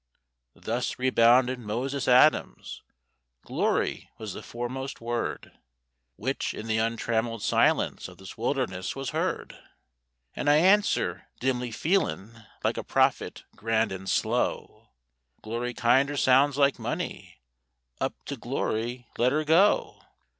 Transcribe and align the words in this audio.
Thus 0.55 0.97
rebounded 0.97 1.59
Moses 1.59 2.07
Adams: 2.07 2.81
"Glory 3.43 4.09
was 4.17 4.33
the 4.33 4.41
foremost 4.41 4.99
word 4.99 5.51
Which 6.15 6.55
in 6.55 6.65
the 6.65 6.79
untrammelled 6.79 7.43
silence 7.43 8.07
of 8.07 8.17
this 8.17 8.35
wilderness 8.35 8.95
was 8.95 9.11
heard, 9.11 9.55
And 10.35 10.49
I 10.49 10.59
arnswer, 10.61 11.25
dimly 11.39 11.69
feelin' 11.69 12.47
like 12.63 12.77
a 12.77 12.83
prophet, 12.83 13.43
grand 13.55 13.91
and 13.91 14.09
slow, 14.09 14.89
'Glory 15.43 15.75
kinder 15.75 16.17
sounds 16.17 16.57
like 16.57 16.79
Money—up 16.79 18.25
to 18.25 18.37
glory 18.37 19.07
let 19.19 19.31
her 19.31 19.43
go! 19.43 20.01